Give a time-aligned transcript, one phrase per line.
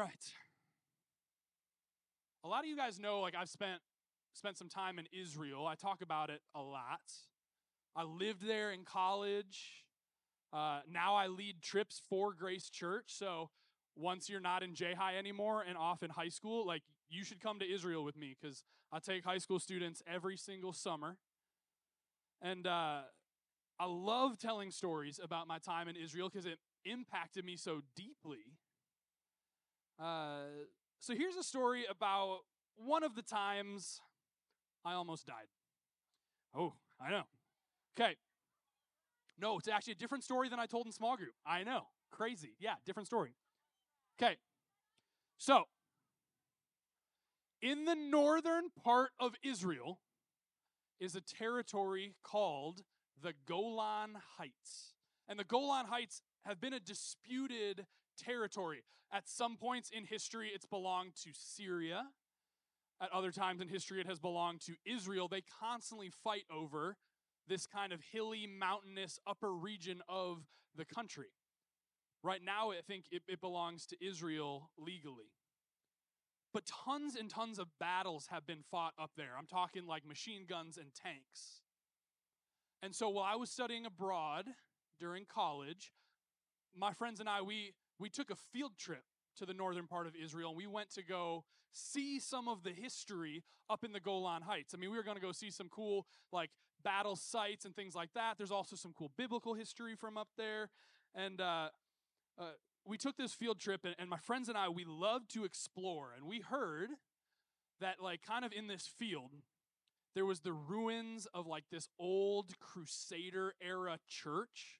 [0.00, 0.32] right.
[2.42, 3.80] A lot of you guys know, like I've spent
[4.32, 5.66] spent some time in Israel.
[5.66, 7.12] I talk about it a lot.
[7.94, 9.84] I lived there in college.
[10.52, 13.06] Uh, now I lead trips for Grace Church.
[13.08, 13.50] So
[13.94, 17.40] once you're not in J High anymore and off in high school, like you should
[17.40, 21.18] come to Israel with me because I take high school students every single summer.
[22.40, 23.00] And uh,
[23.78, 28.56] I love telling stories about my time in Israel because it impacted me so deeply.
[30.00, 30.64] Uh,
[30.98, 32.38] so here's a story about
[32.76, 34.00] one of the times
[34.84, 35.48] I almost died.
[36.56, 37.22] Oh, I know.
[37.98, 38.16] Okay.
[39.38, 41.34] No, it's actually a different story than I told in small group.
[41.46, 41.88] I know.
[42.10, 42.54] Crazy.
[42.58, 43.34] Yeah, different story.
[44.20, 44.36] Okay.
[45.38, 45.64] So,
[47.62, 50.00] in the northern part of Israel
[50.98, 52.82] is a territory called
[53.22, 54.94] the Golan Heights.
[55.28, 57.86] And the Golan Heights have been a disputed
[58.20, 58.82] territory.
[59.12, 62.04] At some points in history, it's belonged to Syria.
[63.02, 65.26] At other times in history, it has belonged to Israel.
[65.26, 66.96] They constantly fight over
[67.48, 70.44] this kind of hilly, mountainous upper region of
[70.76, 71.32] the country.
[72.22, 75.32] Right now, I think it, it belongs to Israel legally.
[76.52, 79.30] But tons and tons of battles have been fought up there.
[79.38, 81.62] I'm talking like machine guns and tanks.
[82.82, 84.46] And so while I was studying abroad
[84.98, 85.92] during college,
[86.76, 89.04] my friends and I, we, we took a field trip
[89.36, 92.70] to the northern part of Israel and we went to go see some of the
[92.70, 94.74] history up in the Golan Heights.
[94.74, 96.50] I mean, we were going to go see some cool like
[96.82, 98.36] battle sites and things like that.
[98.38, 100.70] There's also some cool biblical history from up there.
[101.14, 101.68] And uh,
[102.38, 102.52] uh,
[102.84, 106.12] we took this field trip, and, and my friends and I, we love to explore.
[106.16, 106.90] And we heard
[107.80, 109.30] that, like, kind of in this field,
[110.14, 114.79] there was the ruins of like this old Crusader era church.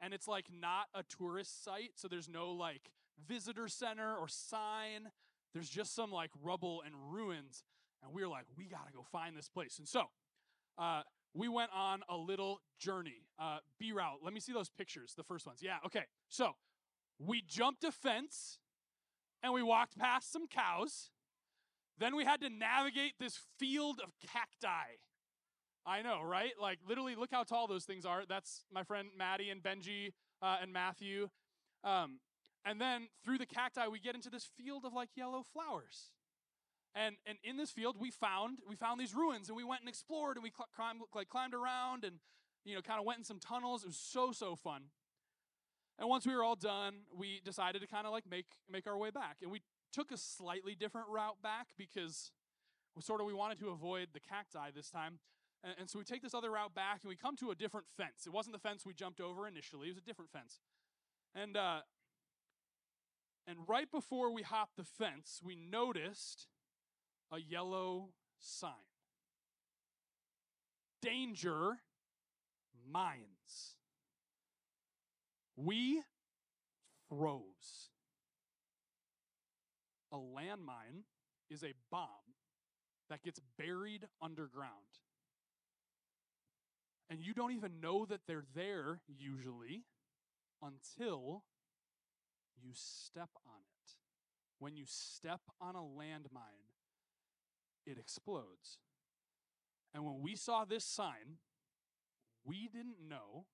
[0.00, 2.90] And it's like not a tourist site, so there's no like
[3.28, 5.10] visitor center or sign.
[5.52, 7.64] There's just some like rubble and ruins.
[8.02, 9.78] And we were like, we gotta go find this place.
[9.78, 10.04] And so
[10.78, 11.02] uh,
[11.34, 13.26] we went on a little journey.
[13.38, 14.18] Uh, B-roll.
[14.22, 15.60] Let me see those pictures, the first ones.
[15.62, 16.04] Yeah, okay.
[16.28, 16.52] So
[17.18, 18.58] we jumped a fence
[19.42, 21.10] and we walked past some cows.
[21.98, 24.96] Then we had to navigate this field of cacti.
[25.86, 26.52] I know, right?
[26.60, 28.24] Like, literally, look how tall those things are.
[28.28, 31.28] That's my friend Maddie and Benji uh, and Matthew.
[31.84, 32.20] Um,
[32.64, 36.10] and then through the cacti, we get into this field of like yellow flowers.
[36.94, 39.88] And, and in this field, we found we found these ruins, and we went and
[39.88, 42.16] explored, and we cl- climbed like climbed around, and
[42.64, 43.84] you know, kind of went in some tunnels.
[43.84, 44.82] It was so so fun.
[45.98, 48.98] And once we were all done, we decided to kind of like make make our
[48.98, 49.36] way back.
[49.40, 49.62] And we
[49.92, 52.32] took a slightly different route back because
[52.96, 55.20] we sort of we wanted to avoid the cacti this time.
[55.62, 57.86] And, and so we take this other route back and we come to a different
[57.96, 58.26] fence.
[58.26, 60.60] It wasn't the fence we jumped over initially, it was a different fence.
[61.34, 61.80] And uh
[63.46, 66.46] and right before we hopped the fence, we noticed
[67.32, 68.70] a yellow sign.
[71.02, 71.78] Danger
[72.92, 73.76] mines.
[75.56, 76.02] We
[77.08, 77.90] froze.
[80.12, 81.04] A landmine
[81.50, 82.08] is a bomb
[83.08, 84.70] that gets buried underground.
[87.10, 89.82] And you don't even know that they're there usually
[90.62, 91.42] until
[92.62, 93.92] you step on it.
[94.60, 96.70] When you step on a landmine,
[97.84, 98.78] it explodes.
[99.92, 101.38] And when we saw this sign,
[102.44, 103.46] we didn't know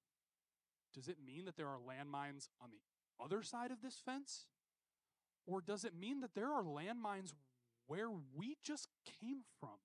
[0.94, 2.80] does it mean that there are landmines on the
[3.22, 4.46] other side of this fence?
[5.46, 7.34] Or does it mean that there are landmines
[7.86, 8.88] where we just
[9.20, 9.76] came from?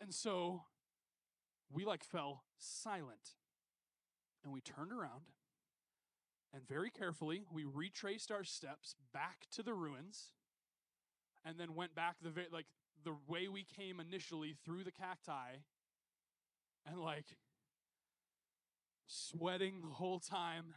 [0.00, 0.62] And so
[1.72, 3.34] we like fell silent
[4.44, 5.24] and we turned around
[6.54, 10.32] and very carefully we retraced our steps back to the ruins
[11.44, 12.66] and then went back the like
[13.04, 15.58] the way we came initially through the cacti
[16.86, 17.36] and like
[19.06, 20.74] sweating the whole time.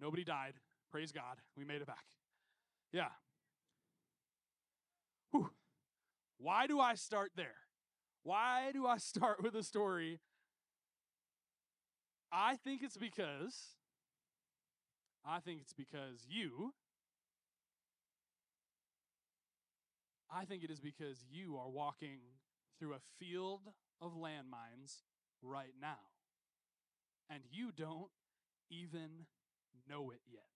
[0.00, 0.54] Nobody died.
[0.90, 1.38] Praise God.
[1.56, 2.04] We made it back.
[2.92, 3.08] Yeah.
[5.30, 5.50] Whew.
[6.38, 7.65] Why do I start there?
[8.26, 10.18] Why do I start with a story?
[12.32, 13.76] I think it's because
[15.24, 16.72] I think it's because you
[20.28, 22.18] I think it is because you are walking
[22.80, 23.60] through a field
[24.02, 25.02] of landmines
[25.40, 26.00] right now
[27.30, 28.10] and you don't
[28.70, 29.26] even
[29.88, 30.55] know it yet.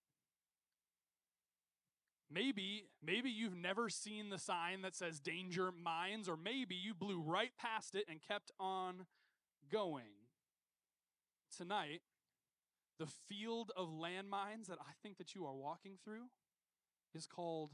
[2.33, 7.21] Maybe, maybe you've never seen the sign that says danger mines, or maybe you blew
[7.21, 9.07] right past it and kept on
[9.71, 10.05] going.
[11.57, 12.03] Tonight,
[13.01, 16.27] the field of landmines that I think that you are walking through
[17.15, 17.71] is called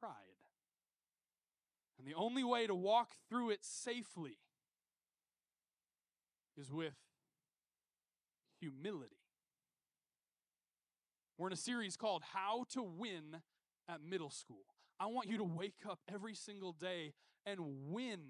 [0.00, 0.12] pride.
[1.98, 4.38] And the only way to walk through it safely
[6.56, 6.94] is with
[8.60, 9.16] humility.
[11.38, 13.42] We're in a series called How to Win
[13.88, 14.64] at Middle School.
[15.00, 17.14] I want you to wake up every single day
[17.46, 17.58] and
[17.90, 18.20] win.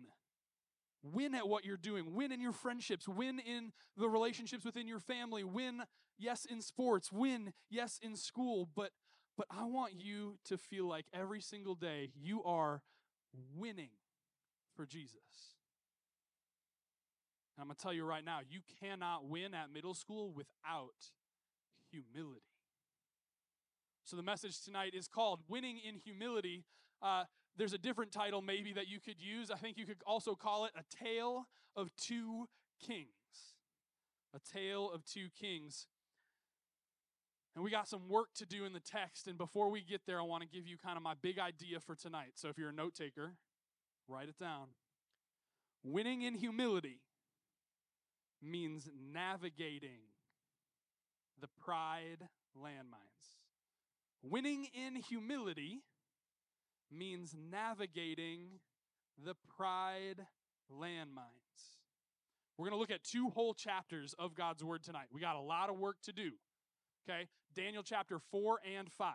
[1.03, 2.15] Win at what you're doing.
[2.15, 3.09] Win in your friendships.
[3.09, 5.45] Win in the relationships within your family.
[5.45, 5.83] Win,
[6.19, 7.11] yes, in sports.
[7.13, 8.69] Win, yes, in school.
[8.75, 8.91] But
[9.37, 12.83] but I want you to feel like every single day you are
[13.57, 13.91] winning
[14.75, 15.15] for Jesus.
[17.57, 21.13] And I'm going to tell you right now, you cannot win at middle school without
[21.93, 22.43] humility.
[24.09, 26.65] So the message tonight is called Winning in Humility.
[27.03, 27.25] Uh,
[27.59, 29.51] there's a different title maybe that you could use.
[29.51, 31.47] I think you could also call it A Tale
[31.77, 32.49] of Two
[32.81, 33.09] Kings.
[34.35, 35.89] A Tale of Two Kings.
[37.55, 39.29] And we got some work to do in the text.
[39.29, 41.79] And before we get there, I want to give you kind of my big idea
[41.79, 42.33] for tonight.
[42.37, 43.35] So if you're a note taker,
[44.09, 44.69] write it down.
[45.85, 47.03] Winning in humility
[48.43, 50.01] means navigating
[51.39, 53.38] the pride landmines.
[54.23, 55.83] Winning in humility
[56.91, 58.61] means navigating
[59.25, 60.27] the pride
[60.73, 61.79] landmines.
[62.57, 65.07] We're going to look at two whole chapters of God's Word tonight.
[65.13, 66.31] We got a lot of work to do.
[67.09, 67.29] Okay?
[67.55, 69.15] Daniel chapter 4 and 5.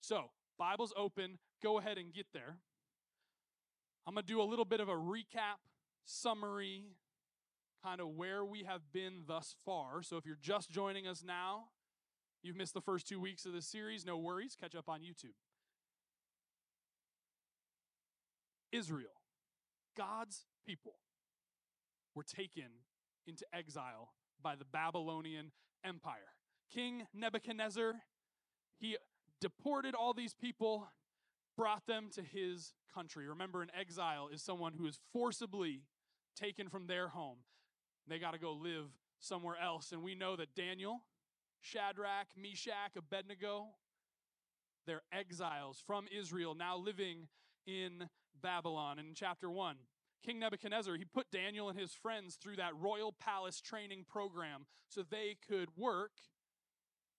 [0.00, 1.38] So, Bible's open.
[1.62, 2.56] Go ahead and get there.
[4.06, 5.60] I'm going to do a little bit of a recap,
[6.04, 6.84] summary,
[7.84, 10.02] kind of where we have been thus far.
[10.02, 11.64] So, if you're just joining us now,
[12.42, 14.56] you've missed the first two weeks of this series, no worries.
[14.60, 15.34] Catch up on YouTube.
[18.72, 19.10] Israel,
[19.96, 20.94] God's people,
[22.14, 22.68] were taken
[23.26, 24.10] into exile
[24.42, 25.52] by the Babylonian
[25.84, 26.34] Empire.
[26.72, 27.94] King Nebuchadnezzar,
[28.78, 28.96] he
[29.40, 30.88] deported all these people,
[31.56, 33.28] brought them to his country.
[33.28, 35.82] Remember, an exile is someone who is forcibly
[36.36, 37.38] taken from their home.
[38.06, 38.86] They got to go live
[39.18, 39.92] somewhere else.
[39.92, 41.02] And we know that Daniel,
[41.60, 43.68] Shadrach, Meshach, Abednego,
[44.86, 47.28] they're exiles from Israel, now living
[47.66, 48.08] in
[48.42, 48.98] Babylon.
[48.98, 49.76] In chapter 1,
[50.24, 55.02] King Nebuchadnezzar, he put Daniel and his friends through that royal palace training program so
[55.02, 56.12] they could work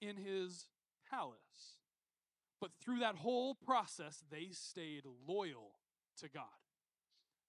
[0.01, 0.67] in his
[1.09, 1.77] palace.
[2.59, 5.79] But through that whole process, they stayed loyal
[6.19, 6.43] to God.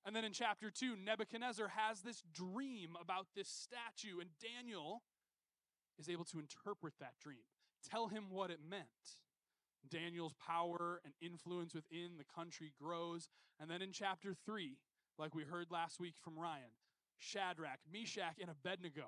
[0.05, 5.03] And then in chapter 2, Nebuchadnezzar has this dream about this statue, and Daniel
[5.99, 7.45] is able to interpret that dream,
[7.89, 8.87] tell him what it meant.
[9.89, 13.29] Daniel's power and influence within the country grows.
[13.61, 14.77] And then in chapter 3,
[15.19, 16.71] like we heard last week from Ryan,
[17.19, 19.07] Shadrach, Meshach, and Abednego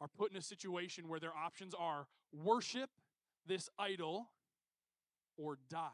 [0.00, 2.90] are put in a situation where their options are worship
[3.46, 4.30] this idol
[5.36, 5.88] or die.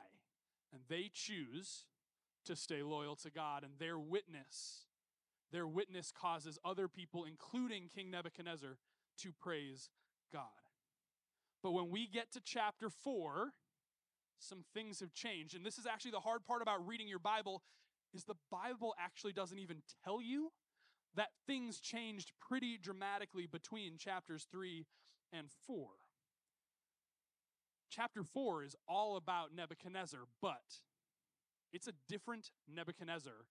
[0.73, 1.85] And they choose
[2.45, 4.87] to stay loyal to God, and their witness,
[5.53, 8.79] their witness causes other people, including King Nebuchadnezzar,
[9.23, 9.91] to praise
[10.33, 10.43] God.
[11.63, 13.51] But when we get to chapter 4,
[14.39, 15.55] some things have changed.
[15.55, 17.63] And this is actually the hard part about reading your Bible
[18.15, 20.53] is the Bible actually doesn't even tell you
[21.15, 24.87] that things changed pretty dramatically between chapters 3
[25.33, 25.89] and 4.
[27.91, 30.83] Chapter 4 is all about Nebuchadnezzar, but
[31.73, 33.47] it's a different Nebuchadnezzar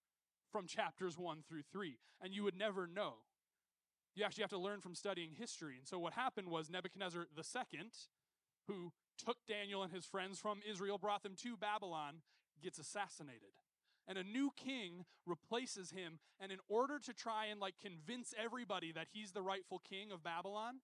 [0.52, 3.14] from chapters 1 through 3, and you would never know.
[4.16, 5.76] You actually have to learn from studying history.
[5.78, 7.80] And so what happened was Nebuchadnezzar II,
[8.66, 8.92] who
[9.24, 12.22] took Daniel and his friends from Israel, brought them to Babylon,
[12.60, 13.52] gets assassinated
[14.08, 16.18] and a new king replaces him.
[16.40, 20.22] And in order to try and like convince everybody that he's the rightful king of
[20.22, 20.76] Babylon,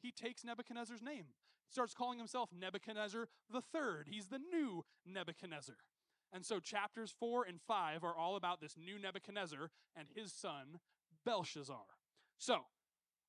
[0.00, 1.26] he takes Nebuchadnezzar's name,
[1.70, 4.08] starts calling himself Nebuchadnezzar the Third.
[4.10, 5.76] He's the new Nebuchadnezzar.
[6.32, 10.80] And so chapters four and five are all about this new Nebuchadnezzar and his son
[11.24, 11.97] Belshazzar.
[12.38, 12.60] So,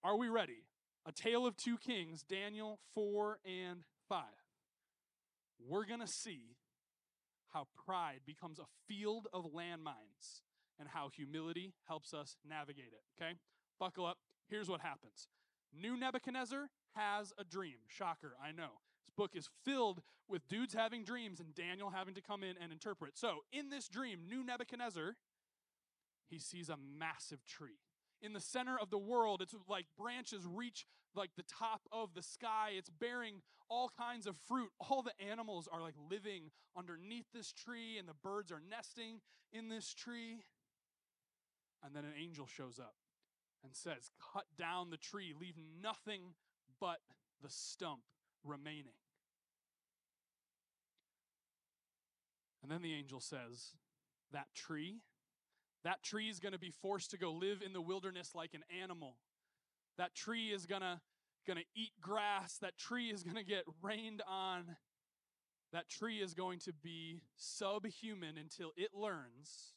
[0.03, 0.65] are we ready?
[1.05, 4.23] A tale of two kings, Daniel 4 and 5.
[5.67, 6.57] We're going to see
[7.53, 10.41] how pride becomes a field of landmines
[10.79, 13.01] and how humility helps us navigate it.
[13.19, 13.33] Okay?
[13.79, 14.19] Buckle up.
[14.47, 15.27] Here's what happens
[15.73, 17.77] New Nebuchadnezzar has a dream.
[17.87, 18.77] Shocker, I know.
[19.03, 22.71] This book is filled with dudes having dreams and Daniel having to come in and
[22.71, 23.17] interpret.
[23.17, 25.15] So, in this dream, new Nebuchadnezzar,
[26.29, 27.79] he sees a massive tree
[28.21, 29.41] in the center of the world.
[29.41, 30.85] It's like branches reach
[31.15, 32.71] like the top of the sky.
[32.75, 34.69] It's bearing all kinds of fruit.
[34.79, 39.21] All the animals are like living underneath this tree, and the birds are nesting
[39.51, 40.43] in this tree.
[41.83, 42.95] And then an angel shows up
[43.63, 46.33] and says, Cut down the tree, leave nothing
[46.79, 46.99] but
[47.41, 48.01] the stump
[48.43, 48.97] remaining.
[52.61, 53.73] And then the angel says,
[54.31, 55.01] That tree,
[55.83, 58.63] that tree is going to be forced to go live in the wilderness like an
[58.81, 59.15] animal.
[59.97, 60.99] That tree is going to
[61.47, 62.57] going to eat grass.
[62.61, 64.75] That tree is going to get rained on.
[65.71, 69.73] That tree is going to be subhuman until it learns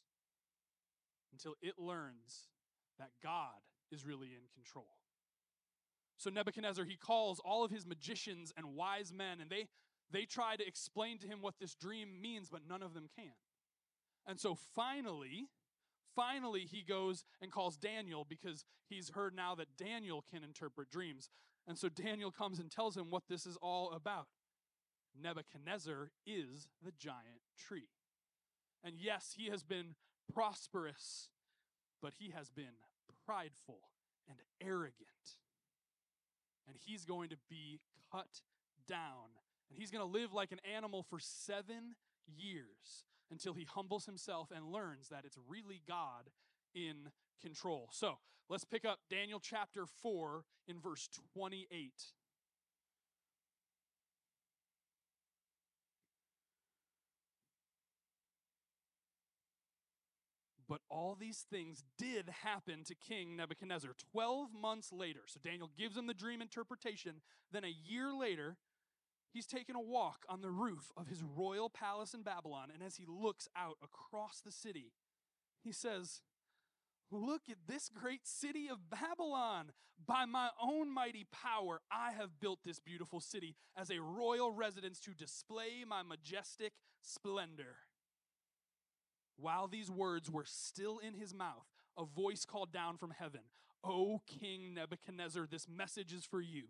[1.33, 2.47] until it learns
[2.99, 3.59] that God
[3.91, 4.87] is really in control.
[6.17, 9.67] So Nebuchadnezzar, he calls all of his magicians and wise men, and they,
[10.11, 13.33] they try to explain to him what this dream means, but none of them can.
[14.25, 15.49] And so finally,
[16.15, 21.29] finally, he goes and calls Daniel because he's heard now that Daniel can interpret dreams.
[21.67, 24.27] And so Daniel comes and tells him what this is all about.
[25.21, 27.89] Nebuchadnezzar is the giant tree.
[28.83, 29.95] And yes, he has been
[30.33, 31.29] prosperous,
[32.01, 32.75] but he has been
[33.25, 33.79] prideful
[34.27, 35.37] and arrogant.
[36.67, 37.79] And he's going to be
[38.11, 38.41] cut
[38.87, 39.37] down.
[39.69, 41.95] And he's going to live like an animal for seven
[42.27, 46.29] years until he humbles himself and learns that it's really God
[46.75, 47.09] in
[47.41, 47.89] control.
[47.91, 48.17] So
[48.49, 51.91] let's pick up Daniel chapter 4 in verse 28.
[60.73, 65.19] But all these things did happen to King Nebuchadnezzar 12 months later.
[65.27, 67.21] So Daniel gives him the dream interpretation.
[67.51, 68.57] Then a year later,
[69.33, 72.69] he's taken a walk on the roof of his royal palace in Babylon.
[72.73, 74.93] And as he looks out across the city,
[75.63, 76.21] he says,
[77.11, 79.71] Look at this great city of Babylon.
[80.05, 84.99] By my own mighty power, I have built this beautiful city as a royal residence
[85.01, 87.75] to display my majestic splendor.
[89.37, 93.41] While these words were still in his mouth, a voice called down from heaven,
[93.83, 96.63] O King Nebuchadnezzar, this message is for you.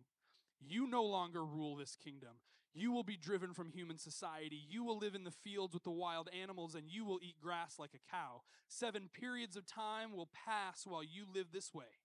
[0.67, 2.39] You no longer rule this kingdom.
[2.73, 4.59] You will be driven from human society.
[4.67, 7.77] You will live in the fields with the wild animals, and you will eat grass
[7.77, 8.41] like a cow.
[8.67, 12.01] Seven periods of time will pass while you live this way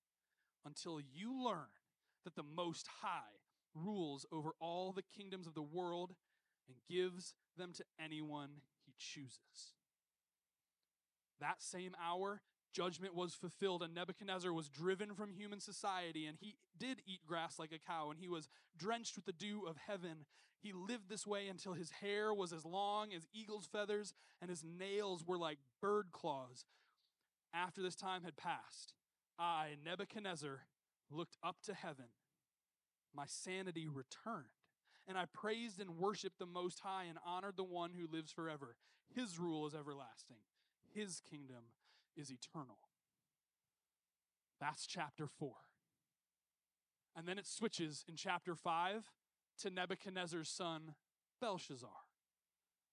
[0.66, 1.72] until you learn
[2.24, 3.40] that the Most High
[3.74, 6.14] rules over all the kingdoms of the world
[6.68, 9.74] and gives them to anyone he chooses.
[11.40, 16.54] That same hour, judgment was fulfilled, and Nebuchadnezzar was driven from human society, and he
[16.78, 20.24] did eat grass like a cow, and he was drenched with the dew of heaven.
[20.60, 24.64] He lived this way until his hair was as long as eagle's feathers, and his
[24.64, 26.64] nails were like bird claws.
[27.52, 28.94] After this time had passed,
[29.38, 30.62] I, Nebuchadnezzar,
[31.10, 32.06] looked up to heaven.
[33.14, 34.44] My sanity returned,
[35.06, 38.76] and I praised and worshiped the Most High and honored the one who lives forever.
[39.14, 40.38] His rule is everlasting.
[40.92, 41.64] His kingdom
[42.18, 42.78] is eternal.
[44.60, 45.52] That's chapter 4.
[47.16, 49.10] And then it switches in chapter 5
[49.62, 50.94] to Nebuchadnezzar's son,
[51.40, 51.88] Belshazzar.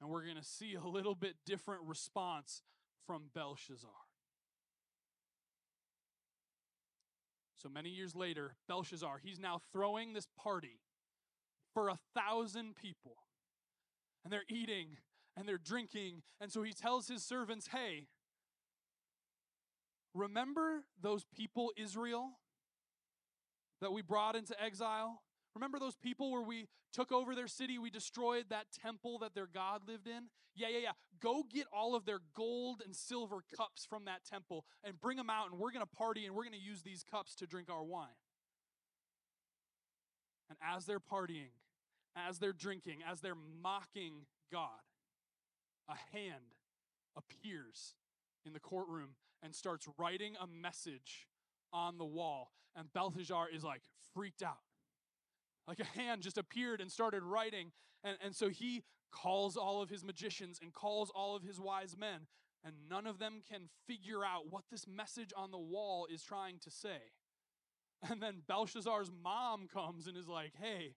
[0.02, 2.62] And we're going to see a little bit different response
[3.06, 3.90] from Belshazzar.
[7.62, 10.82] So many years later, Belshazzar, he's now throwing this party
[11.74, 13.16] for a thousand people.
[14.24, 14.98] And they're eating
[15.38, 16.22] and they're drinking.
[16.40, 18.08] And so he tells his servants, Hey,
[20.16, 22.32] remember those people, Israel,
[23.82, 25.22] that we brought into exile?
[25.54, 29.48] Remember those people where we took over their city, we destroyed that temple that their
[29.48, 30.24] God lived in?
[30.56, 30.92] Yeah, yeah, yeah.
[31.22, 35.30] Go get all of their gold and silver cups from that temple and bring them
[35.30, 37.70] out, and we're going to party and we're going to use these cups to drink
[37.70, 38.08] our wine.
[40.50, 41.52] And as they're partying,
[42.16, 44.70] as they're drinking, as they're mocking God,
[45.90, 46.56] a hand
[47.18, 47.96] appears
[48.46, 51.28] in the courtroom and starts writing a message
[51.72, 52.52] on the wall.
[52.76, 53.84] And Belshazzar is like
[54.14, 54.58] freaked out.
[55.68, 57.72] Like a hand just appeared and started writing.
[58.04, 61.96] And, and so he calls all of his magicians and calls all of his wise
[61.96, 62.28] men.
[62.66, 66.58] And none of them can figure out what this message on the wall is trying
[66.64, 67.14] to say.
[68.10, 70.96] And then Belshazzar's mom comes and is like, hey,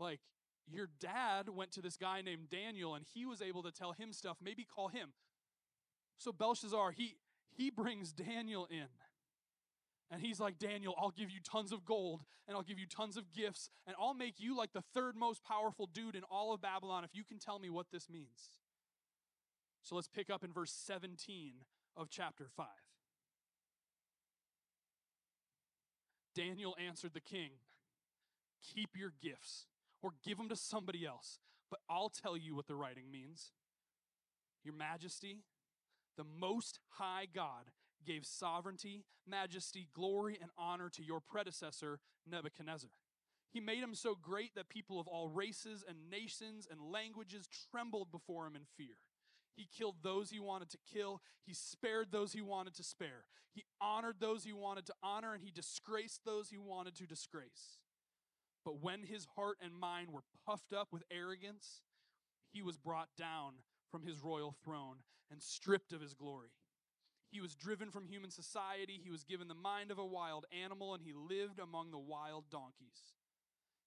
[0.00, 0.20] like,
[0.66, 4.12] your dad went to this guy named Daniel and he was able to tell him
[4.12, 4.38] stuff.
[4.42, 5.12] Maybe call him.
[6.22, 7.16] So Belshazzar, he
[7.56, 8.86] he brings Daniel in.
[10.10, 13.16] And he's like, Daniel, I'll give you tons of gold and I'll give you tons
[13.16, 16.60] of gifts and I'll make you like the third most powerful dude in all of
[16.60, 18.60] Babylon if you can tell me what this means.
[19.82, 21.54] So let's pick up in verse 17
[21.96, 22.66] of chapter 5.
[26.34, 27.50] Daniel answered the king,
[28.74, 29.66] Keep your gifts
[30.02, 31.40] or give them to somebody else.
[31.70, 33.50] But I'll tell you what the writing means.
[34.62, 35.38] Your majesty,
[36.16, 37.70] the most high God
[38.04, 42.90] gave sovereignty, majesty, glory, and honor to your predecessor, Nebuchadnezzar.
[43.52, 48.10] He made him so great that people of all races and nations and languages trembled
[48.10, 48.96] before him in fear.
[49.54, 51.20] He killed those he wanted to kill.
[51.44, 53.24] He spared those he wanted to spare.
[53.52, 57.78] He honored those he wanted to honor, and he disgraced those he wanted to disgrace.
[58.64, 61.82] But when his heart and mind were puffed up with arrogance,
[62.50, 63.54] he was brought down
[63.92, 64.96] from his royal throne
[65.30, 66.48] and stripped of his glory.
[67.30, 69.00] He was driven from human society.
[69.02, 72.50] He was given the mind of a wild animal, and he lived among the wild
[72.50, 73.14] donkeys.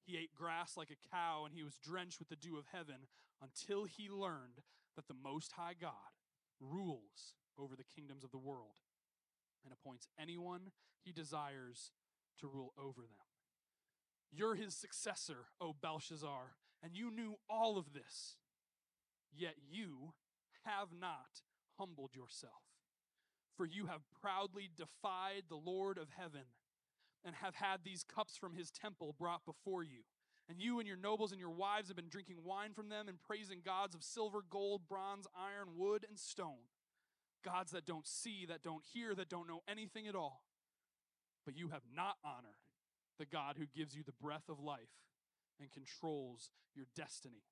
[0.05, 3.07] He ate grass like a cow, and he was drenched with the dew of heaven
[3.41, 4.61] until he learned
[4.95, 5.91] that the Most High God
[6.59, 8.77] rules over the kingdoms of the world
[9.63, 10.71] and appoints anyone
[11.03, 11.91] he desires
[12.39, 13.25] to rule over them.
[14.31, 18.37] You're his successor, O Belshazzar, and you knew all of this.
[19.35, 20.13] Yet you
[20.63, 21.41] have not
[21.77, 22.63] humbled yourself,
[23.57, 26.47] for you have proudly defied the Lord of heaven
[27.23, 30.03] and have had these cups from his temple brought before you.
[30.47, 33.19] And you and your nobles and your wives have been drinking wine from them and
[33.19, 36.69] praising gods of silver, gold, bronze, iron, wood, and stone.
[37.43, 40.43] Gods that don't see, that don't hear, that don't know anything at all.
[41.45, 42.61] But you have not honored
[43.17, 44.93] the God who gives you the breath of life
[45.59, 47.43] and controls your destiny.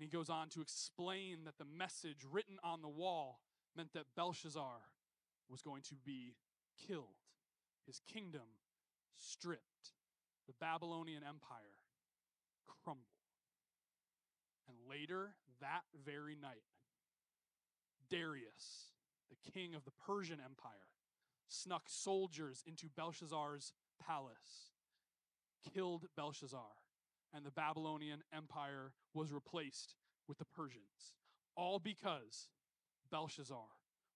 [0.00, 3.40] And he goes on to explain that the message written on the wall
[3.76, 4.80] meant that Belshazzar
[5.50, 6.36] was going to be
[6.88, 7.04] killed,
[7.86, 8.56] his kingdom
[9.18, 9.92] stripped,
[10.46, 11.84] the Babylonian Empire
[12.82, 13.04] crumble.
[14.66, 16.64] And later that very night,
[18.08, 18.94] Darius,
[19.28, 20.72] the king of the Persian Empire,
[21.46, 24.70] snuck soldiers into Belshazzar's palace,
[25.74, 26.72] killed Belshazzar,
[27.34, 29.94] and the Babylonian Empire was replaced
[30.28, 31.14] with the Persians.
[31.56, 32.48] All because
[33.10, 33.68] Belshazzar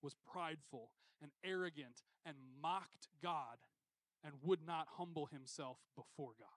[0.03, 0.91] was prideful
[1.23, 3.59] and arrogant and mocked God
[4.23, 6.49] and would not humble himself before God.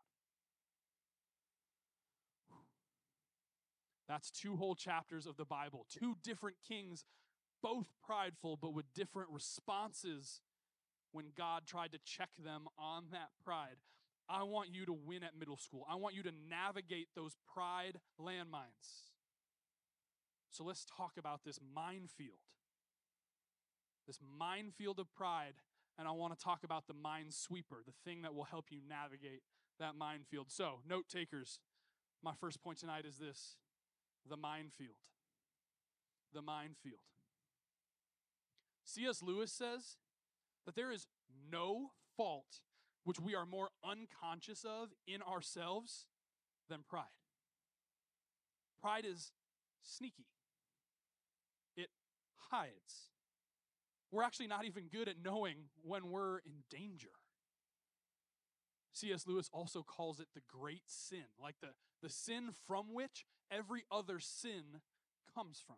[4.07, 7.03] That's two whole chapters of the Bible, two different kings,
[7.61, 10.39] both prideful, but with different responses
[11.11, 13.77] when God tried to check them on that pride.
[14.29, 15.85] I want you to win at middle school.
[15.89, 19.07] I want you to navigate those pride landmines.
[20.49, 22.39] So let's talk about this minefield.
[24.05, 25.53] This minefield of pride.
[25.97, 29.41] And I want to talk about the minesweeper, the thing that will help you navigate
[29.79, 30.47] that minefield.
[30.49, 31.59] So, note takers,
[32.23, 33.55] my first point tonight is this
[34.29, 34.97] the minefield.
[36.33, 36.99] The minefield.
[38.83, 39.23] C.S.
[39.23, 39.97] Lewis says
[40.65, 41.07] that there is
[41.51, 42.59] no fault
[43.07, 46.07] which we are more unconscious of in ourselves
[46.69, 47.05] than pride.
[48.81, 49.31] Pride is
[49.81, 50.25] sneaky,
[51.77, 51.87] it
[52.51, 53.11] hides.
[54.11, 57.11] We're actually not even good at knowing when we're in danger.
[58.91, 59.25] C.S.
[59.25, 61.69] Lewis also calls it the great sin, like the,
[62.03, 64.81] the sin from which every other sin
[65.33, 65.77] comes from.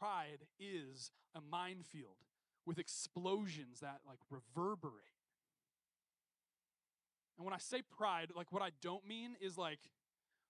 [0.00, 2.26] Pride is a minefield
[2.66, 5.11] with explosions that like reverberate.
[7.36, 9.80] And when I say pride, like what I don't mean is like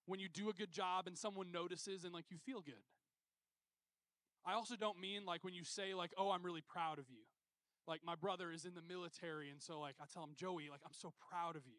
[0.07, 2.83] when you do a good job and someone notices and like you feel good.
[4.45, 7.23] I also don't mean like when you say like, "Oh, I'm really proud of you."
[7.87, 10.81] Like my brother is in the military and so like I tell him, "Joey, like
[10.85, 11.79] I'm so proud of you."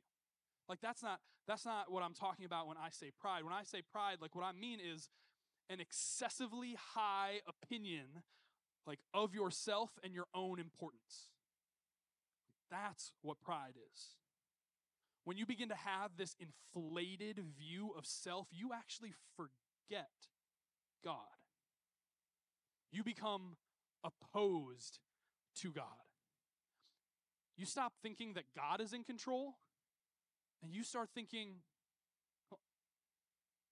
[0.69, 3.43] Like that's not that's not what I'm talking about when I say pride.
[3.43, 5.09] When I say pride, like what I mean is
[5.69, 8.23] an excessively high opinion
[8.85, 11.29] like of yourself and your own importance.
[12.69, 14.15] That's what pride is.
[15.25, 20.09] When you begin to have this inflated view of self, you actually forget
[21.03, 21.17] God.
[22.91, 23.55] You become
[24.03, 24.99] opposed
[25.61, 25.85] to God.
[27.55, 29.55] You stop thinking that God is in control
[30.61, 31.55] and you start thinking,
[32.49, 32.59] well,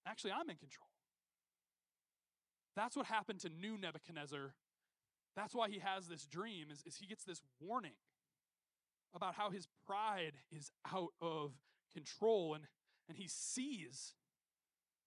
[0.06, 0.86] actually, I'm in control.
[2.74, 4.54] That's what happened to new Nebuchadnezzar
[5.34, 7.92] that's why he has this dream is, is he gets this warning
[9.14, 11.52] about how his pride is out of
[11.92, 12.64] control and,
[13.08, 14.14] and he sees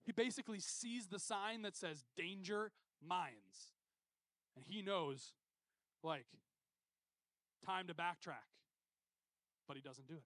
[0.04, 2.70] he basically sees the sign that says danger
[3.04, 3.74] mines.
[4.54, 5.32] And he knows
[6.04, 6.26] like
[7.64, 8.46] time to backtrack
[9.66, 10.22] but he doesn't do it.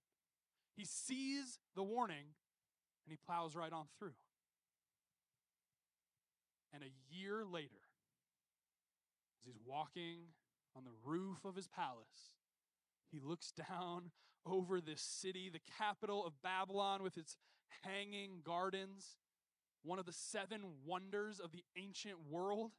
[0.77, 2.35] He sees the warning
[3.07, 4.13] and he plows right on through.
[6.75, 7.81] And a year later
[9.41, 10.19] as he's walking
[10.77, 12.37] on the roof of his palace,
[13.11, 14.11] he looks down
[14.47, 17.37] over this city, the capital of Babylon, with its
[17.85, 19.17] hanging gardens,
[19.83, 22.73] one of the seven wonders of the ancient world.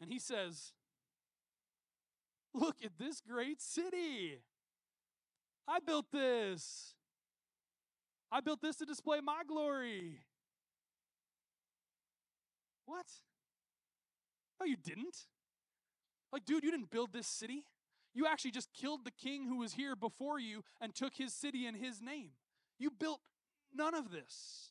[0.00, 0.72] And he says,
[2.54, 4.38] Look at this great city.
[5.68, 6.94] I built this.
[8.30, 10.20] I built this to display my glory.
[12.86, 13.06] What?
[14.58, 15.16] No, you didn't.
[16.32, 17.64] Like, dude, you didn't build this city.
[18.16, 21.66] You actually just killed the king who was here before you and took his city
[21.66, 22.30] in his name.
[22.78, 23.20] You built
[23.74, 24.70] none of this.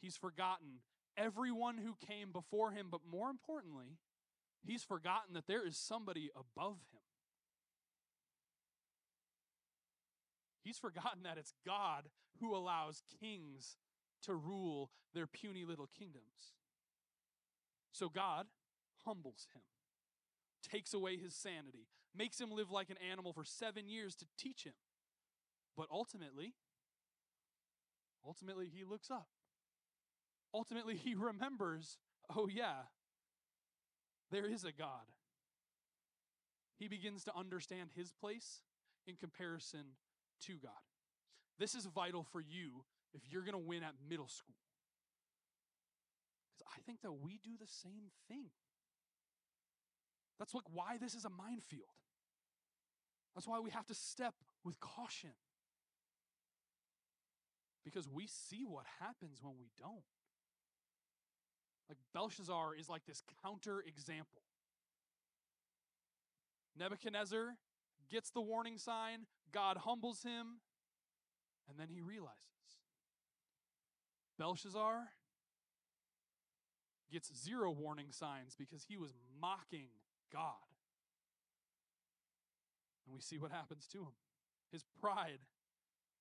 [0.00, 0.80] He's forgotten
[1.16, 3.98] everyone who came before him, but more importantly,
[4.66, 7.00] he's forgotten that there is somebody above him.
[10.64, 12.08] He's forgotten that it's God
[12.40, 13.76] who allows kings
[14.24, 16.56] to rule their puny little kingdoms.
[17.92, 18.46] So God
[19.04, 19.62] humbles him,
[20.62, 24.64] takes away his sanity, makes him live like an animal for seven years to teach
[24.64, 24.74] him.
[25.76, 26.54] But ultimately,
[28.26, 29.28] ultimately, he looks up.
[30.54, 31.98] Ultimately, he remembers
[32.36, 32.86] oh, yeah,
[34.30, 35.06] there is a God.
[36.78, 38.62] He begins to understand his place
[39.06, 39.84] in comparison
[40.46, 40.72] to God.
[41.58, 44.56] This is vital for you if you're going to win at middle school.
[46.48, 48.50] Because I think that we do the same thing.
[50.38, 51.88] That's like why this is a minefield.
[53.34, 55.30] That's why we have to step with caution.
[57.84, 60.04] Because we see what happens when we don't.
[61.88, 64.42] Like Belshazzar is like this counter example.
[66.78, 67.56] Nebuchadnezzar
[68.10, 70.60] gets the warning sign, God humbles him,
[71.68, 72.38] and then he realizes.
[74.38, 75.08] Belshazzar
[77.10, 79.88] gets zero warning signs because he was mocking
[80.32, 80.68] God.
[83.06, 84.14] And we see what happens to him.
[84.70, 85.40] His pride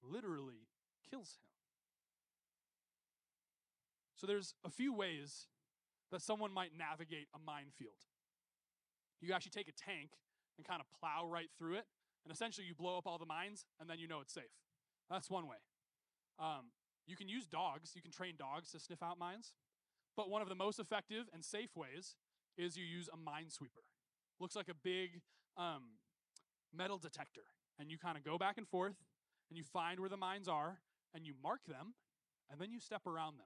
[0.04, 0.68] literally
[1.10, 1.46] kills him.
[4.16, 5.48] So there's a few ways
[6.12, 8.06] that someone might navigate a minefield.
[9.22, 10.12] You actually take a tank
[10.58, 11.86] and kind of plow right through it,
[12.24, 14.44] and essentially you blow up all the mines, and then you know it's safe.
[15.10, 15.58] That's one way.
[16.38, 16.72] Um,
[17.08, 19.54] you can use dogs, you can train dogs to sniff out mines,
[20.16, 22.16] but one of the most effective and safe ways
[22.58, 23.86] is you use a minesweeper.
[24.42, 25.22] Looks like a big
[25.56, 25.84] um,
[26.76, 27.44] metal detector,
[27.78, 28.96] and you kind of go back and forth,
[29.50, 30.80] and you find where the mines are,
[31.14, 31.94] and you mark them,
[32.50, 33.46] and then you step around them.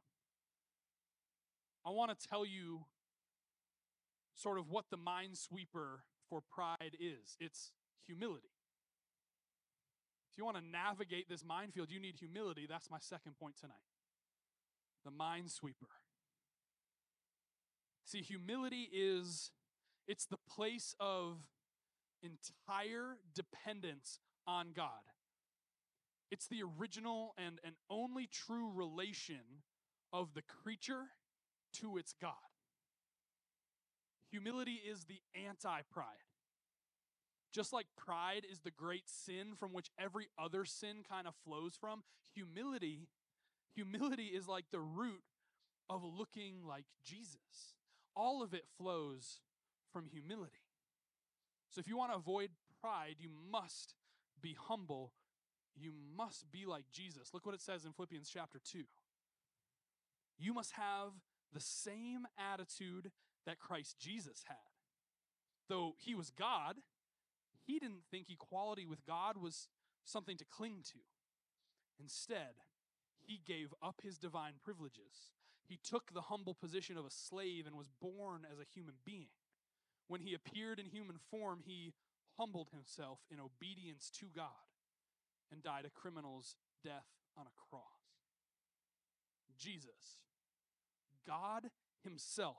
[1.86, 2.86] I want to tell you
[4.36, 7.74] sort of what the minesweeper for pride is it's
[8.06, 8.48] humility.
[10.32, 12.68] If you want to navigate this minefield, you need humility.
[12.70, 13.76] That's my second point tonight.
[15.04, 15.92] The minesweeper.
[18.06, 19.52] See, humility is
[20.08, 21.38] it's the place of
[22.22, 24.90] entire dependence on God.
[26.32, 29.62] It's the original and, and only true relation
[30.12, 31.04] of the creature
[31.82, 32.34] to its God.
[34.32, 36.06] Humility is the anti pride.
[37.54, 41.78] Just like pride is the great sin from which every other sin kind of flows
[41.80, 43.08] from, humility
[43.76, 45.22] humility is like the root
[45.90, 47.76] of looking like Jesus.
[48.16, 49.42] All of it flows
[49.96, 50.60] from humility.
[51.70, 52.50] So if you want to avoid
[52.82, 53.96] pride, you must
[54.42, 55.14] be humble.
[55.74, 57.34] You must be like Jesus.
[57.34, 58.80] Look what it says in Philippians chapter 2.
[60.38, 61.14] You must have
[61.54, 63.10] the same attitude
[63.46, 64.58] that Christ Jesus had.
[65.70, 66.76] Though he was God,
[67.66, 69.70] he didn't think equality with God was
[70.04, 71.00] something to cling to.
[72.02, 72.56] Instead,
[73.22, 75.32] he gave up his divine privileges.
[75.66, 79.30] He took the humble position of a slave and was born as a human being.
[80.08, 81.94] When he appeared in human form, he
[82.38, 84.50] humbled himself in obedience to God
[85.52, 87.82] and died a criminal's death on a cross.
[89.58, 90.20] Jesus,
[91.26, 91.70] God
[92.04, 92.58] Himself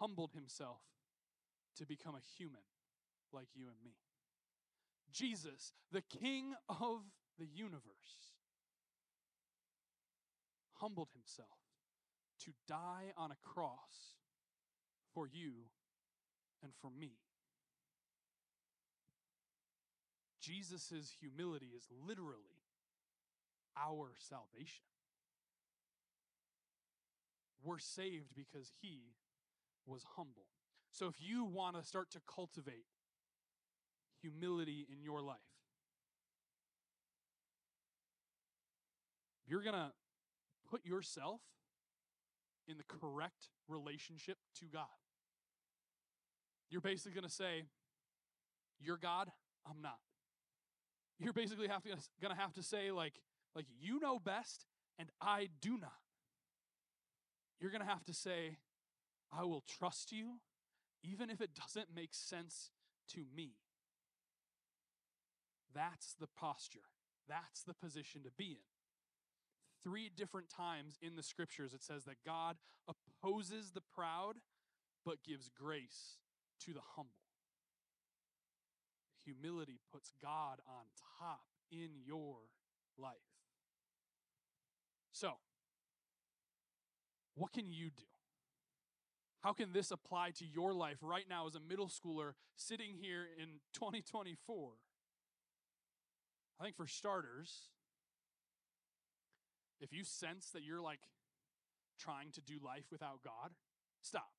[0.00, 0.80] humbled Himself
[1.76, 2.62] to become a human
[3.32, 3.96] like you and me.
[5.12, 7.02] Jesus, the King of
[7.38, 8.32] the universe,
[10.74, 11.48] humbled Himself
[12.40, 14.16] to die on a cross
[15.14, 15.52] for you
[16.62, 17.12] and for me.
[20.40, 22.58] Jesus' humility is literally
[23.76, 24.84] our salvation.
[27.62, 29.14] We're saved because he
[29.86, 30.46] was humble.
[30.90, 32.86] So if you want to start to cultivate
[34.20, 35.38] humility in your life,
[39.46, 39.92] you're going to
[40.68, 41.40] put yourself
[42.66, 44.86] in the correct relationship to God.
[46.72, 47.64] You're basically going to say,
[48.80, 49.30] You're God,
[49.68, 49.98] I'm not.
[51.20, 53.14] You're basically gonna have to say, like,
[53.54, 54.66] like you know best,
[54.98, 55.92] and I do not
[57.62, 58.58] you're going to have to say,
[59.32, 60.40] I will trust you,
[61.04, 62.70] even if it doesn't make sense
[63.14, 63.52] to me.
[65.72, 66.80] That's the posture.
[67.28, 68.66] that's the position to be in.
[69.84, 72.56] Three different times in the scriptures it says that God
[72.88, 74.34] opposes the proud
[75.04, 76.18] but gives grace
[76.66, 77.10] to the humble.
[79.24, 80.84] Humility puts God on
[81.18, 82.36] top in your
[82.98, 83.14] life.
[85.12, 85.32] So,
[87.34, 88.04] what can you do?
[89.40, 93.26] How can this apply to your life right now as a middle schooler sitting here
[93.40, 94.70] in 2024?
[96.60, 97.70] I think for starters,
[99.80, 101.00] if you sense that you're like
[101.98, 103.50] trying to do life without God,
[104.00, 104.30] stop.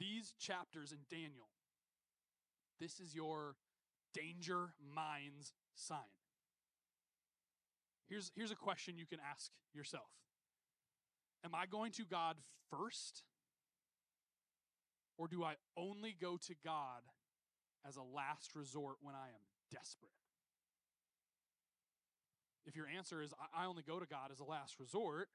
[0.00, 1.50] These chapters in Daniel,
[2.80, 3.56] this is your
[4.14, 5.98] danger minds sign.
[8.08, 10.08] Here's, here's a question you can ask yourself
[11.44, 12.36] Am I going to God
[12.70, 13.22] first?
[15.18, 17.02] Or do I only go to God
[17.86, 20.10] as a last resort when I am desperate?
[22.66, 25.28] If your answer is, I only go to God as a last resort,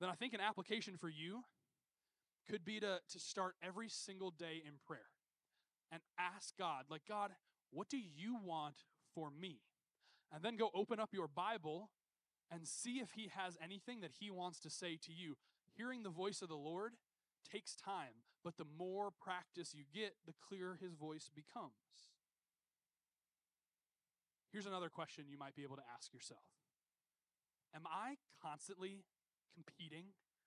[0.00, 1.44] then I think an application for you
[2.48, 5.10] could be to, to start every single day in prayer
[5.90, 7.32] and ask God, like, God,
[7.70, 8.76] what do you want
[9.14, 9.60] for me?
[10.32, 11.90] And then go open up your Bible
[12.50, 15.36] and see if He has anything that He wants to say to you.
[15.76, 16.92] Hearing the voice of the Lord
[17.50, 21.72] takes time, but the more practice you get, the clearer His voice becomes.
[24.52, 26.40] Here's another question you might be able to ask yourself
[27.74, 29.04] Am I constantly
[29.54, 30.06] competing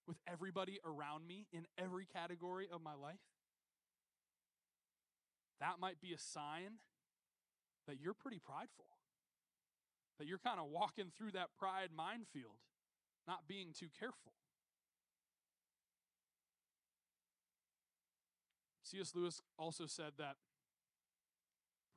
[0.09, 3.21] with everybody around me in every category of my life?
[5.61, 6.81] That might be a sign
[7.87, 8.85] that you're pretty prideful,
[10.17, 12.57] that you're kind of walking through that pride minefield,
[13.27, 14.33] not being too careful.
[18.83, 19.11] C.S.
[19.13, 20.37] Lewis also said that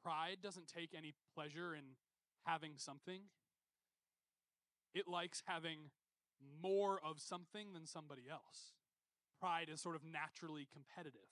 [0.04, 1.96] pride doesn't take any pleasure in
[2.44, 3.22] having something,
[4.94, 5.78] it likes having
[6.62, 8.72] more of something than somebody else.
[9.40, 11.28] Pride is sort of naturally competitive.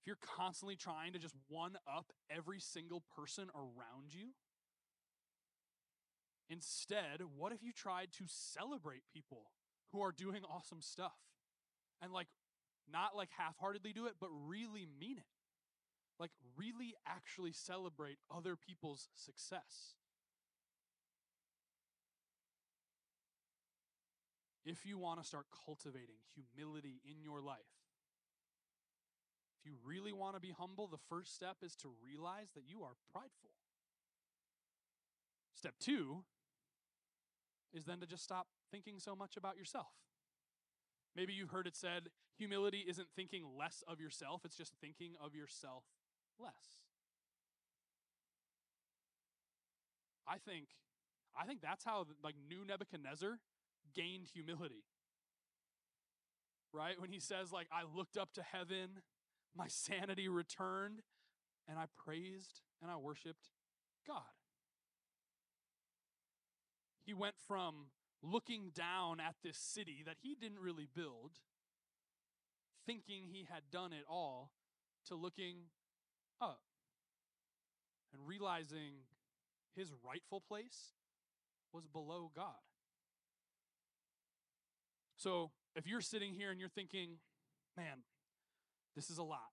[0.00, 4.32] If you're constantly trying to just one up every single person around you,
[6.50, 9.52] instead, what if you tried to celebrate people
[9.92, 11.16] who are doing awesome stuff?
[12.02, 12.28] And like,
[12.90, 15.24] not like half heartedly do it, but really mean it
[16.18, 19.94] like really actually celebrate other people's success.
[24.64, 27.58] If you want to start cultivating humility in your life,
[29.60, 32.82] if you really want to be humble, the first step is to realize that you
[32.82, 33.50] are prideful.
[35.54, 36.24] Step two
[37.72, 39.92] is then to just stop thinking so much about yourself.
[41.16, 45.34] Maybe you've heard it said humility isn't thinking less of yourself, it's just thinking of
[45.34, 45.84] yourself
[46.38, 46.82] less.
[50.26, 50.66] I think
[51.38, 53.38] I think that's how like new Nebuchadnezzar
[53.94, 54.84] gained humility.
[56.72, 57.00] Right?
[57.00, 59.02] When he says like I looked up to heaven,
[59.56, 61.02] my sanity returned,
[61.68, 63.50] and I praised and I worshiped
[64.06, 64.22] God.
[67.06, 67.86] He went from
[68.22, 71.32] looking down at this city that he didn't really build,
[72.86, 74.50] thinking he had done it all,
[75.08, 75.56] to looking
[76.40, 76.62] up
[78.12, 79.04] and realizing
[79.76, 80.94] his rightful place
[81.72, 82.54] was below God.
[85.16, 87.18] So if you're sitting here and you're thinking,
[87.76, 88.02] man,
[88.94, 89.52] this is a lot.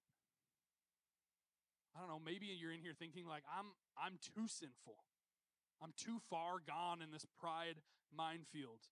[1.96, 5.04] I don't know, maybe you're in here thinking like I'm I'm too sinful.
[5.84, 7.82] I'm too far gone in this pride
[8.16, 8.88] minefield.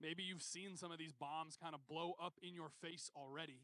[0.00, 3.60] Maybe you've seen some of these bombs kind of blow up in your face already.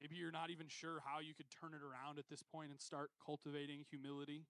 [0.00, 2.80] Maybe you're not even sure how you could turn it around at this point and
[2.80, 4.46] start cultivating humility.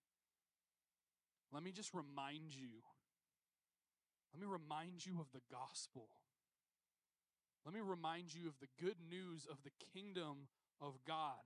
[1.52, 2.84] Let me just remind you.
[4.32, 6.06] Let me remind you of the gospel.
[7.64, 10.48] Let me remind you of the good news of the kingdom
[10.80, 11.44] of God.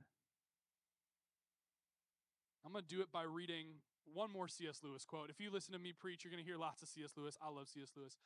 [2.64, 3.66] I'm going to do it by reading
[4.12, 4.80] one more C.S.
[4.82, 5.28] Lewis quote.
[5.28, 7.12] If you listen to me preach, you're going to hear lots of C.S.
[7.16, 7.36] Lewis.
[7.42, 7.90] I love C.S.
[7.96, 8.16] Lewis.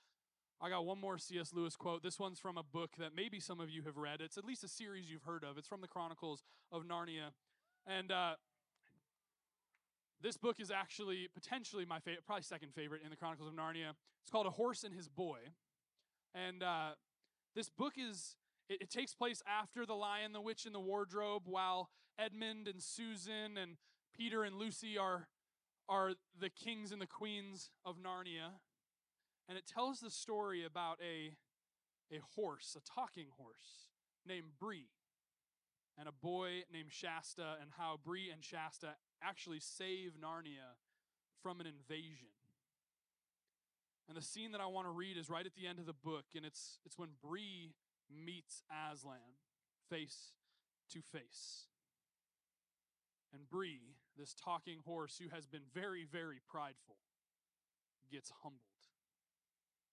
[0.61, 1.53] I got one more C.S.
[1.55, 2.03] Lewis quote.
[2.03, 4.21] This one's from a book that maybe some of you have read.
[4.21, 5.57] It's at least a series you've heard of.
[5.57, 6.43] It's from the Chronicles
[6.73, 7.31] of Narnia.
[7.87, 8.35] And uh,
[10.23, 13.91] this book is actually potentially my favorite, probably second favorite in the Chronicles of Narnia.
[14.23, 15.39] It's called A Horse and His Boy.
[16.35, 16.91] And uh,
[17.55, 18.37] this book is,
[18.69, 22.83] it, it takes place after The Lion, the Witch, and the Wardrobe, while Edmund and
[22.83, 23.77] Susan and
[24.17, 25.29] Peter and Lucy are,
[25.89, 28.59] are the kings and the queens of Narnia
[29.49, 31.33] and it tells the story about a,
[32.15, 33.89] a horse, a talking horse
[34.27, 34.91] named Bree.
[35.99, 40.77] and a boy named Shasta, and how Bree and Shasta actually save Narnia
[41.43, 42.29] from an invasion.
[44.09, 45.93] And the scene that I want to read is right at the end of the
[45.93, 47.75] book, and it's, it's when Bree
[48.11, 49.37] meets Aslan
[49.91, 50.33] face
[50.93, 51.67] to face.
[53.33, 56.97] And Bree, this talking horse who has been very, very prideful,
[58.11, 58.63] gets humbled.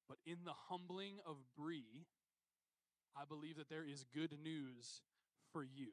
[0.08, 2.06] But in the humbling of Bree,
[3.18, 5.02] I believe that there is good news
[5.52, 5.92] for you.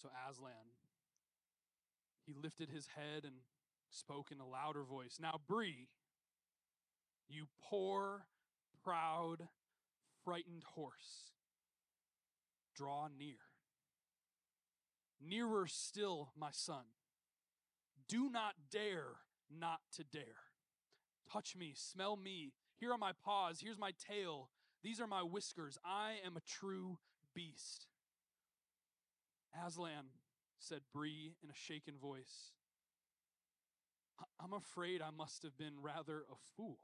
[0.00, 0.52] So Aslan,
[2.28, 3.36] he lifted his head and
[3.90, 5.16] spoke in a louder voice.
[5.20, 5.88] Now, Bree,
[7.28, 8.26] you poor,
[8.84, 9.48] proud,
[10.24, 11.32] frightened horse,
[12.76, 13.36] draw near.
[15.20, 16.84] Nearer still, my son.
[18.08, 19.16] Do not dare
[19.50, 20.22] not to dare.
[21.32, 22.52] Touch me, smell me.
[22.78, 24.50] Here are my paws, here's my tail.
[24.82, 25.78] These are my whiskers.
[25.84, 26.98] I am a true
[27.34, 27.86] beast.
[29.66, 30.04] Aslan,
[30.58, 32.52] said Bree in a shaken voice,
[34.40, 36.78] I'm afraid I must have been rather a fool.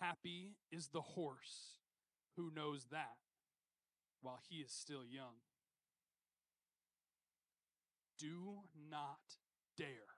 [0.00, 1.78] Happy is the horse
[2.36, 3.16] who knows that
[4.20, 5.36] while he is still young.
[8.18, 9.18] Do not
[9.76, 10.14] dare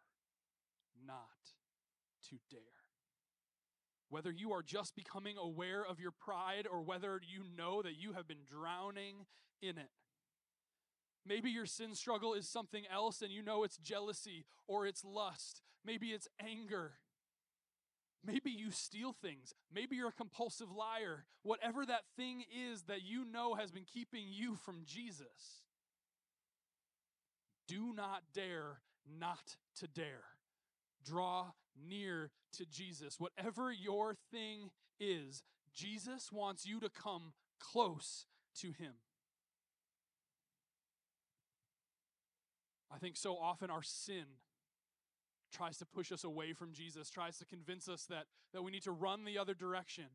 [1.04, 1.52] not
[2.30, 2.60] to dare.
[4.08, 8.12] Whether you are just becoming aware of your pride or whether you know that you
[8.12, 9.26] have been drowning
[9.60, 9.90] in it.
[11.26, 15.62] Maybe your sin struggle is something else and you know it's jealousy or it's lust.
[15.84, 16.92] Maybe it's anger.
[18.24, 19.54] Maybe you steal things.
[19.72, 21.26] Maybe you're a compulsive liar.
[21.42, 25.62] Whatever that thing is that you know has been keeping you from Jesus,
[27.68, 28.80] do not dare
[29.18, 30.24] not to dare.
[31.04, 31.52] Draw
[31.88, 33.20] near to Jesus.
[33.20, 38.26] Whatever your thing is, Jesus wants you to come close
[38.60, 38.94] to him.
[42.92, 44.24] I think so often our sin
[45.52, 48.82] tries to push us away from Jesus, tries to convince us that, that we need
[48.82, 50.06] to run the other direction.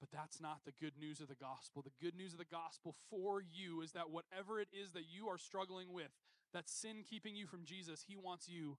[0.00, 1.82] But that's not the good news of the gospel.
[1.82, 5.28] The good news of the gospel for you is that whatever it is that you
[5.28, 6.10] are struggling with,
[6.52, 8.78] that sin keeping you from Jesus, He wants you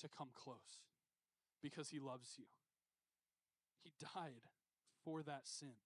[0.00, 0.82] to come close
[1.62, 2.44] because He loves you.
[3.82, 4.42] He died
[5.02, 5.76] for that sin,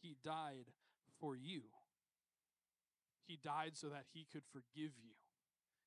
[0.00, 0.70] He died
[1.18, 1.62] for you.
[3.26, 5.14] He died so that He could forgive you,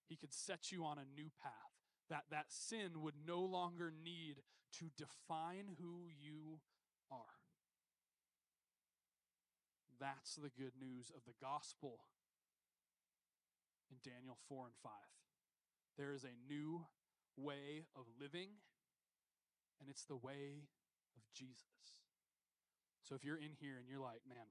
[0.07, 1.77] He could set you on a new path
[2.09, 4.37] that that sin would no longer need
[4.79, 6.59] to define who you
[7.11, 7.41] are.
[9.99, 11.99] That's the good news of the gospel
[13.89, 14.91] in Daniel 4 and 5.
[15.97, 16.85] There is a new
[17.35, 18.49] way of living,
[19.79, 20.69] and it's the way
[21.15, 21.97] of Jesus.
[23.01, 24.45] So if you're in here and you're like, man,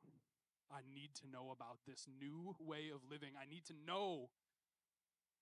[0.71, 4.31] I need to know about this new way of living, I need to know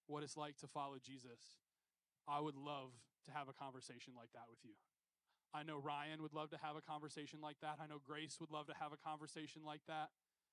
[0.06, 1.60] what it's like to follow Jesus.
[2.28, 2.92] I would love
[3.26, 4.72] to have a conversation like that with you.
[5.54, 7.78] I know Ryan would love to have a conversation like that.
[7.80, 10.08] I know Grace would love to have a conversation like that.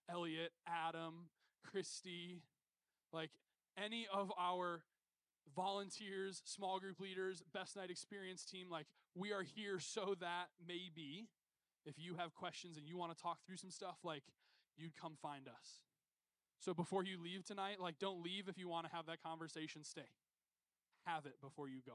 [0.10, 1.30] Elliot, Adam,
[1.66, 2.42] Christy,
[3.12, 3.32] like
[3.78, 4.84] any of our
[5.56, 11.28] volunteers, small group leaders, best night experience team, like we are here so that maybe
[11.86, 14.24] if you have questions and you want to talk through some stuff, like
[14.78, 15.82] you'd come find us.
[16.60, 19.84] So before you leave tonight, like don't leave if you want to have that conversation,
[19.84, 20.10] stay
[21.06, 21.94] have it before you go.